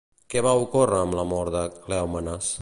[0.33, 2.51] Què va ocórrer amb la mort de Cleòmenes?